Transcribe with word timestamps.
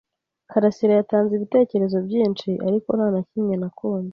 karasira 0.51 0.93
yatanze 0.95 1.31
ibitekerezo 1.35 1.97
byinshi, 2.07 2.49
ariko 2.67 2.89
nta 2.97 3.07
na 3.13 3.21
kimwe 3.29 3.55
nakunze. 3.61 4.09